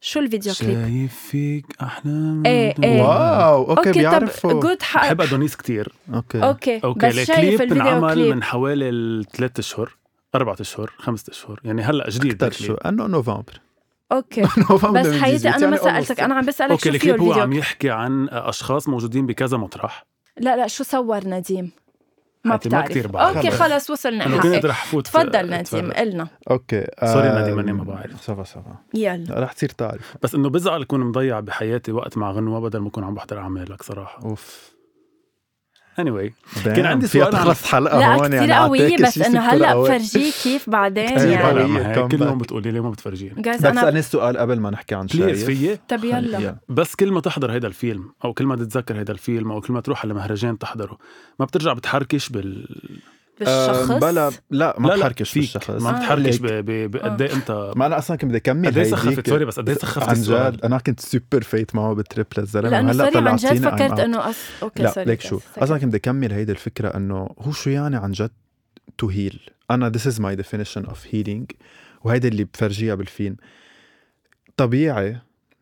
[0.00, 3.02] شو الفيديو كليب؟ شايف فيك احلام إيه، إيه.
[3.02, 4.60] واو أوكي طب بيعرفوا.
[4.60, 5.92] جود حق بحب أدونيس كتير.
[6.14, 6.42] أوكي.
[6.42, 8.34] أوكي أوكي بس شايف الفيديو انعمل كليب.
[8.34, 9.96] من حوالي ثلاث أشهر
[10.34, 12.74] أربع أشهر خمسة أشهر يعني هلأ جديد أكثر شو.
[12.74, 13.60] أنه نوفمبر.
[14.12, 14.40] okay.
[14.70, 16.24] نوفمبر بس 2018 حياتي أنا ما يعني سألتك almost.
[16.24, 20.04] أنا عم بسألك شو الكليب هو عم يحكي عن أشخاص موجودين بكذا مطرح.
[20.40, 21.70] لا لا شو صور نديم؟
[22.44, 22.90] ما حياتي ما بتعرف.
[22.90, 23.36] كتير بعرف.
[23.36, 23.90] okay خلص.
[23.90, 24.26] وصلنا.
[24.26, 25.92] أنا كنت رح فوت تفضل نديم.
[25.92, 28.22] قلنا okay sorry آه، نادي، ماني ما بعرف.
[28.22, 28.76] صفا صفا.
[28.94, 29.40] يلا.
[29.40, 33.04] رح تصير تعرف بس إنه بزعل أكون مضيع بحياتي وقت مع غنوة بدل ما أكون
[33.04, 34.22] عم بحضر أعمالك صراحة.
[34.22, 34.77] أوف.
[36.00, 36.30] Anyway
[36.64, 39.74] كان عندي سؤال عن- تخلص حلقة لا هون كثير يعني قوية عطاكي بس إنه هلأ.
[39.82, 42.06] بفرجيك كيف بعدين كتير يعني قوية.
[42.08, 42.22] كل.
[42.22, 45.44] يوم بتقولي لي ما بتفرجيني جايز بس أنا أنا سؤال قبل ما نحكي عن شايف
[45.44, 49.52] فيي طب يلا بس كل ما تحضر هيدا الفيلم أو كل ما تتذكر هيدا الفيلم
[49.52, 50.98] أو كل ما تروح على مهرجان تحضره
[51.40, 52.66] ما بترجع بتحركش بال
[53.38, 55.42] بالشخص؟ بلا لا ما لا لا بحركش فيك.
[55.42, 55.70] بالشخص.
[55.70, 56.42] ما بتحركش ليك.
[56.42, 58.84] ب- ب- بقد إيه أنت؟ ما أنا أصلا كنت بدي أكمل قد إيه.
[58.90, 60.14] سخفت؟ سوري بس قد إيه سخفت عن
[60.54, 60.64] جد.
[60.64, 62.68] أنا كنت سوبر فايت معه بتريبل الزلمة.
[62.68, 64.00] لأنه وهلا سوري عن جد فكرت.
[64.00, 64.36] إنه أص...
[64.62, 65.40] okay لا sorry ليك شو.
[65.58, 68.30] أصلا كنت بدي أكمل هيدي الفكرة إنه هو شو يعني عن جد
[68.98, 71.56] to heal أنا this is my definition of healing.
[72.04, 73.36] وهيدا اللي بفرجيها بالفيلم.
[74.56, 75.16] طبيعي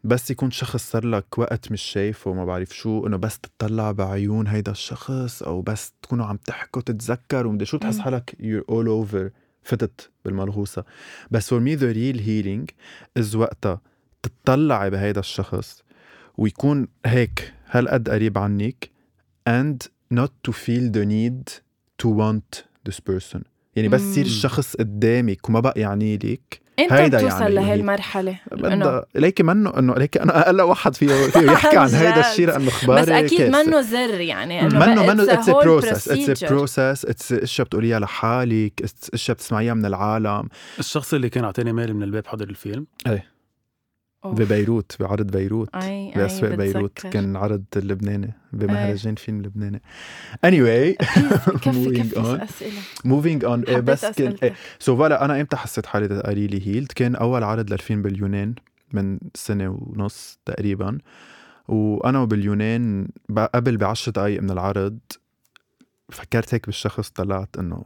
[0.07, 4.47] بس يكون شخص صار لك وقت مش شايفه وما بعرف شو إنه بس تطلع بعيون
[4.47, 7.99] هيدا الشخص أو بس تكونوا عم تحكوا تتذكر ومدري شو تحس.
[7.99, 9.31] حالك you're all over
[9.62, 10.85] فتت بالملغوصة
[11.31, 12.75] بس for me the real healing
[13.23, 13.81] is وقتها
[14.23, 15.83] تطلعي بهيدا الشخص
[16.38, 18.90] ويكون هيك هالقد قريب عنك
[19.49, 21.53] and not to feel the need
[22.03, 23.40] to want this person
[23.77, 24.25] يعني بس يصير.
[24.25, 29.06] الشخص قدامك وما بقى يعني لك انت هيدا بتوصل يعني لهي هي- المرحلة إنه بدها
[29.14, 32.30] ليكي منه إنه ليكي أنا أقل واحد فيه فيه يحكي عن هيدا.
[32.30, 33.42] الشيء لأنه اخباري بس أكيد.
[33.56, 36.44] منه زر يعني إنه منه منه it's a it's process it's.
[36.44, 41.92] process it's إشياء بتقوليها لحالك it's إشياء بتسمعيها من العالم الشخص اللي كان اعطاني مالي
[41.92, 42.86] من الباب حضر الفيلم
[44.30, 44.38] أوف.
[44.40, 45.76] ببيروت بعرض بيروت.
[45.76, 46.98] أي بأسواق بيروت.
[46.98, 49.82] كان عرض اللبناني بمهرجان فيلم لبناني.
[50.46, 50.96] Anyway.
[51.66, 52.40] moving on.
[53.06, 53.68] moving on.
[53.68, 54.36] إيه بس كان.
[54.42, 58.54] إيه so voilà أنا إمتى حسيت حالي تقريلي healed كان أول عرض للفيلم باليونان
[58.92, 60.98] من سنة ونص تقريبا.
[61.68, 63.08] وأنا وباليونان
[63.54, 64.98] قبل بعشر دقايق من العرض
[66.10, 67.84] فكرت هيك بالشخص طلعت إنه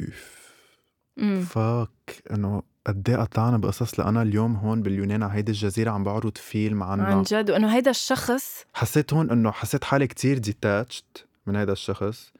[0.00, 1.48] أوف.
[1.48, 6.38] fuck إنه قد إيه قطعنا بقصص لأنا اليوم هون باليونان على هيدي الجزيرة عم بعرض
[6.38, 11.56] فيلم عن عنها جد وإنه هيدا الشخص حسيت هون إنه حسيت حالي كتير detached من
[11.56, 12.32] هذا الشخص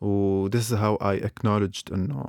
[0.00, 2.24] و this is how I acknowledged إنه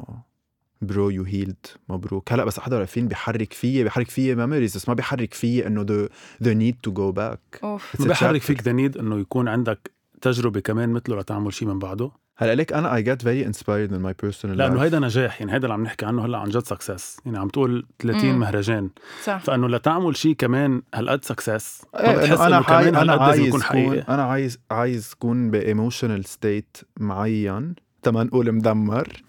[0.81, 4.93] bro you healed مبروك هلأ بس أحضر الفيلم بيحرك فيي بيحرك فيي memories بس ما
[4.93, 6.09] بيحرك فيي إنه the,
[6.43, 7.63] the need to go back.
[7.63, 7.95] أوف.
[7.95, 8.41] It's a بحرك.
[8.41, 12.73] فيك the need إنه يكون عندك تجربة كمان مثله لتعمل شيء من بعده؟ هلا ليك
[12.73, 15.83] أنا I get very inspired in my personal لأنه هيدا نجاح يعني هيدا اللي عم
[15.83, 18.39] نحكي عنه هلأ عن جد success يعني عم تقول 30 مم.
[18.39, 18.89] مهرجان.
[19.23, 19.37] صح.
[19.37, 23.01] فإنه لتعمل شيء كمان هالقد success إيه، بتحس إنه أنا انه كمان حي...
[23.01, 29.23] أنا عايز يكون كون أنا عايز عايز كون ب emotional state معين تما نقول مدمر.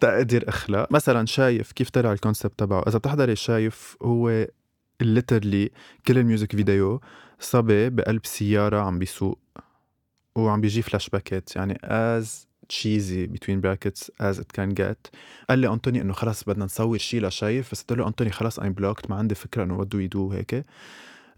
[0.00, 4.46] تقدر اخلق مثلا شايف كيف طلع ال concept تبعه؟ إذا بتحضري شايف هو
[5.00, 5.70] literally
[6.06, 7.00] كل ال music video
[7.40, 9.38] صبي بقلب سيارة عم بيسوق
[10.36, 15.10] وعم بيجي فلاش باكات يعني as cheesy between brackets as it can get.
[15.50, 17.72] قال لي أنطوني إنه خلص بدنا نصور شيء لشايف.
[17.72, 20.66] بس قلت له أنطوني خلص I'm blocked ما عندي فكرة إنه do we do هيك.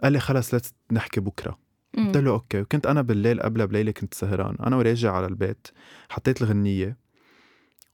[0.02, 1.58] قال لي خلص let's نحكي بكرة.
[1.96, 2.61] قلت له okay.
[2.60, 4.56] وكنت أنا بالليل قبلها بليلة كنت سهران.
[4.66, 5.68] أنا وراجع على البيت
[6.08, 6.96] حطيت الغنية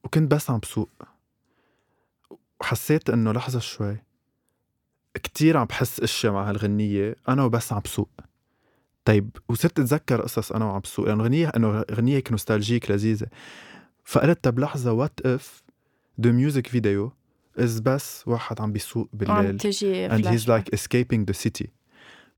[0.05, 0.91] وكنت بس عم بسوق.
[2.61, 3.97] وحسيت إنه لحظة شوي
[5.15, 7.17] كتير عم بحس اشياء مع هالغنية.
[7.29, 8.11] أنا وبس عم بسوق.
[9.07, 13.27] طيب وصرت أتذكر قصص أنا وعم بسوق لأنه غنيه أنه غنيه هيك nostalgic لذيذة.
[14.05, 15.63] فقلت طب لحظة what if
[16.21, 17.13] the music video
[17.59, 21.67] is بس واحد عم بيسوق بالليل تجي and flash he's like escaping the city.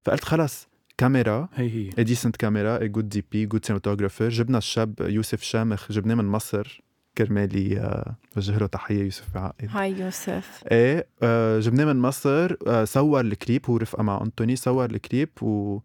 [0.02, 1.90] فقلت خلص كاميرا هي هي.
[1.90, 4.22] a decent camera a good DP good cinematographer.
[4.22, 6.82] جبنا الشاب يوسف شامخ جبناه من مصر
[7.18, 10.64] كرمالي آه، وجه له تحية يوسف بعقد hi يوسف.
[10.72, 15.80] إيه آه، جبناه من مصر آه، صور الكليب هو رفقة مع أنتوني صور الكليب و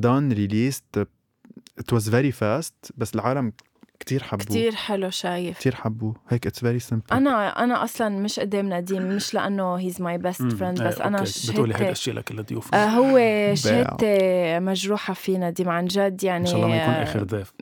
[0.00, 1.00] done released.
[1.80, 3.52] It was very fast بس العالم
[4.00, 4.44] كتير حبوه.
[4.46, 5.58] كتير حلو شايف.
[5.58, 6.14] كتير حبوه.
[6.28, 7.12] هيك it's very simple.
[7.12, 10.42] أنا أنا أصلا مش قدام نديم مش لأنه he's my best.
[10.52, 11.52] friend بس أنا okay.
[11.52, 13.18] بتقولي هيدا شهدت الشيء لكل الضيوف آه ان هو
[13.54, 17.52] شهدتي مجروحة فيه نديم عن جد يعني شاء الله ما يكون آه، اخر ضيف.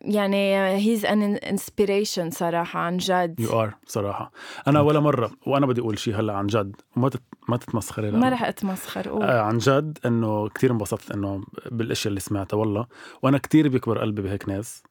[0.00, 3.40] يعني he's an inspiration صراحة عن جد.
[3.40, 4.32] you are صراحة.
[4.66, 6.76] أنا ولا مرة وأنا بدي أقول شيء هلأ عن جد.
[6.96, 7.22] وما تت...
[7.48, 9.22] ما تتمسخري ما رح أتمسخر قول.
[9.22, 12.86] آه عن جد إنه كثير انبسطت إنه بالأشياء اللي سمعتها والله.
[13.22, 14.82] وأنا كثير بيكبر قلبي بهيك ناس.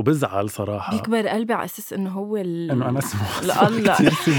[0.00, 0.92] وبزعل صراحة.
[0.96, 2.70] بيكبر قلبي على أساس إنه هو ال...
[2.70, 3.96] إنه أنا اسمه لا الله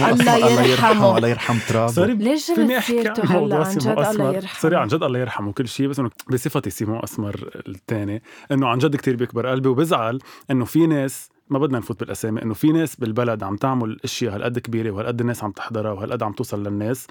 [0.10, 0.62] الله يرحمه.
[0.68, 1.18] يرحمه.
[1.18, 1.92] الله يرحم ترابه.
[1.92, 4.36] sorry ليش فيني جبت أحكي؟ سيرته عن هلا موضوع عن جد سيمو الله أسمر.
[4.36, 4.60] يرحمه.
[4.62, 8.78] sorry عن جد الله يرحمه كل شيء بس إنه بصفتي سيمو أسمر الثاني إنه عن
[8.78, 10.20] جد كتير بيكبر قلبي وبزعل
[10.52, 14.60] إنه في ناس ما بدنا نفوت بالأسامي إنه في ناس بالبلد عم تعمل أشياء هالقد
[14.60, 17.08] كبيرة وهالقد الناس عم تحضرها وهالقد عم توصل للناس.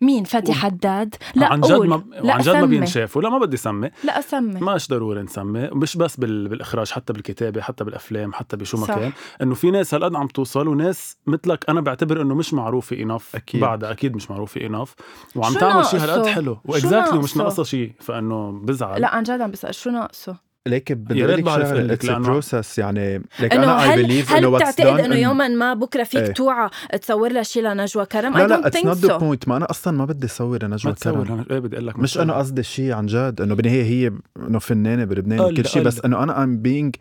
[0.00, 2.66] مين؟ فادي حداد؟ لا عن جد ما لا عن جد ما.
[2.66, 3.22] بينشافوا.
[3.22, 3.90] لا ما بدي سمي.
[4.04, 4.60] لا أسمي.
[4.60, 5.68] ماش ضروري نسمي.
[5.72, 6.48] مش بس بال...
[6.48, 8.94] بالإخراج حتى بالكتابة حتى بالأفلام حتى بشو ما صح.
[8.94, 9.12] كان.
[9.42, 13.60] إنه في ناس هالقد عم توصل وناس مثلك أنا بعتبر إنه مش معروفه انف أكيد.
[13.60, 14.94] بعدها أكيد مش معروفه انف
[15.36, 16.58] وعم شو تعمل شيء هالقد؟ حلو.
[16.64, 19.00] واكزاكتلي ومش ناقصه؟ ناقصه شيء فإنه بزعل.
[19.00, 22.10] لا عن جد عم بسأل شو ناقصه؟ ليك بدي يا أقول ريت لك بعرف اتس
[22.10, 26.32] بروسس يعني ليك أنا اي هل بليف هل بتعتقد إنه يوما ما بكرة فيك إيه.
[26.32, 26.70] توعى
[27.02, 29.16] تصور لها شي لنجوى كرم؟ لا I لا اتس نوت ذا.
[29.16, 31.86] بوينت ما أنا أصلا ما بدي اصور ما نجوى تصور كرم أنا- إيه بدي أقول
[31.86, 32.18] لك ما مش.
[32.18, 34.12] انه قصدي شيء عن جد إنه بالنهايه هي
[34.48, 36.00] إنه فنانة بلبنان وكل شيء بس.
[36.04, 36.96] إنه أنا ام بينج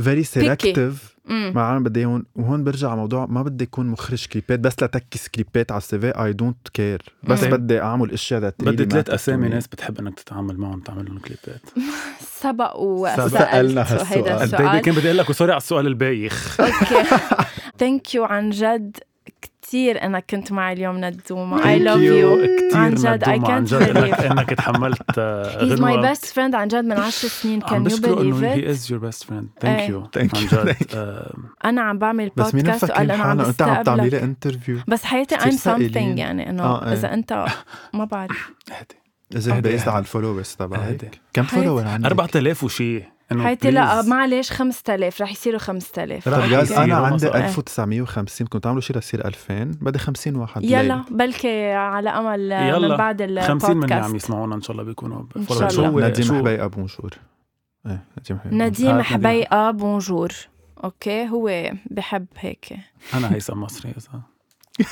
[0.00, 1.52] فيري سيلكتيف مم.
[1.54, 5.28] ما عم بدي هون وهون برجع على موضوع ما بدي أكون مخرج كليبات بس لتكس
[5.28, 7.50] كليبات على السي في اي دونت كير بس مم.
[7.50, 11.60] بدي أعمل أشياء ذات بدي ثلاث أسامي ناس بتحب إنك تتعامل معهم تعمل لهم كليبات
[12.44, 13.32] سبق وسألت.
[13.32, 14.42] سألنا هيدا هالسؤال.
[14.42, 14.80] السؤال.
[14.80, 16.60] كان بدي أقول لك وسوري على السؤال البايخ.
[16.60, 17.04] أوكي.
[17.78, 18.96] ثانك يو عن جد.
[19.62, 22.00] كثير انك كنت معي اليوم ندومه اي لاف you.
[22.00, 24.20] يو كثير عن جد اي كانت انك believe.
[24.30, 25.96] إنك تحملت هيز ماي.
[26.08, 27.62] بيست فريند عن جد من عشر سنين.
[27.62, 29.88] عم كان يو بشكره إنه هي بليف از يور بيست فريند ثانك.
[29.88, 30.54] يو Thank عن you.
[30.54, 30.76] جد.
[30.94, 34.78] آه، أنا عم بعمل بس مين بودكاست وقال أنا عم انت عم تعملي لي انترفيو
[34.88, 35.90] بس حياتي ثقيلين.
[35.92, 36.92] something يعني إنه آه، إيه.
[36.92, 37.46] إذا أنت
[37.94, 38.50] ما بعرف.
[38.70, 39.03] اهدي
[39.36, 39.88] إذا بيزد.
[39.88, 40.54] على الفولورز.
[40.58, 41.42] تبعك كم.
[41.42, 44.02] فولور عندك؟ 4000 وشي حياتي لا.
[44.02, 47.36] معلش 5000 رح يصيروا 5000 رح طب جاز يصيروا أنا عندي صار.
[47.36, 51.04] 1950 كنت عامله شيء ليصير 2000 بدي 50 واحد يلا.
[51.10, 54.82] بلكي على أمل من يلا بعد 50 من اللي عم البودكاست يسمعونا إن شاء الله
[54.82, 55.72] بيكونوا follow.
[55.72, 56.08] شاء الله.
[56.08, 57.10] نديم حبيقه بونجور
[57.86, 59.02] إيه نديم حبيقه نديم هات نديم.
[59.02, 60.32] حبيقه بونجور
[60.84, 62.76] أوكي هو بحب هيك
[63.14, 64.20] أنا هيثم مصري إذا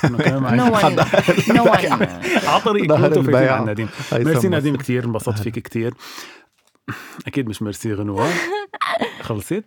[0.03, 1.77] نو ون نو ون
[2.87, 3.51] ظهر كنتوا.
[3.51, 4.47] عن نديم ميرسي.
[4.49, 5.93] نديم كثير انبسطت فيك كثير
[7.27, 8.29] أكيد مش ميرسي غنوة.
[9.21, 9.63] خلصت؟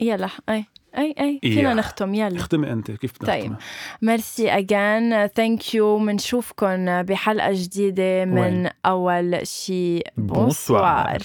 [0.00, 0.64] يلا أي
[0.98, 1.40] أي أي.
[1.42, 1.74] فينا.
[1.74, 2.36] نختم يلا.
[2.36, 3.56] اختمي أنت كيف بدك طيب.
[4.02, 10.00] ميرسي اجان ثانك يو بنشوفكم بحلقة جديدة من وين؟ أول شي.
[10.16, 11.22] بونسوار.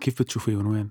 [0.00, 0.90] كيف بتشوفيهم وين؟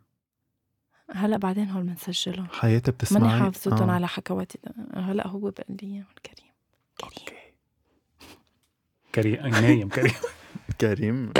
[1.15, 3.93] هلا بعدين هول بنسجلهم حياتي بتسمعي؟ ماني حافظتهم آه.
[3.93, 4.59] على حكواتي.
[4.95, 6.05] هلا هو بقول لي إياهم
[7.01, 7.13] كريم.
[9.15, 10.13] كريم كريم نايم كريم.
[10.82, 11.34] كريم.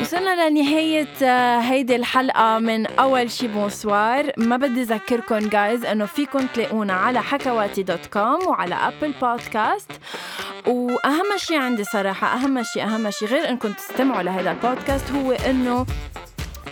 [0.00, 4.32] وصلنا لنهاية آه، هيدي الحلقة من أول شي bonsoir.
[4.36, 9.90] ما بدي أذكركم جايز أنه فيكم تلاقونا على حكواتي dot com وعلى Apple Podcast
[10.66, 15.86] وأهم شي عندي صراحة أهم شي أهم شي غير أنكم تستمعوا لهذا البودكاست هو أنه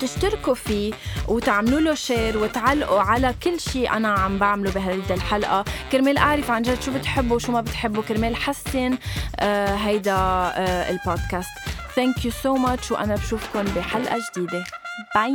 [0.06, 0.92] تشتركوا فيه
[1.28, 5.64] وتعملوا له share وتعلقوا على كل شيء أنا عم بعمله بهيدا الحلقة.
[5.92, 8.02] كرمال أعرف عن جد شو بتحبوا وشو ما بتحبوا.
[8.02, 8.98] كرمال حسن
[9.40, 11.50] آه هيدا آه البودكاست.
[11.96, 14.64] thank you so much وأنا بشوفكم بحلقة جديدة.
[15.14, 15.34] bye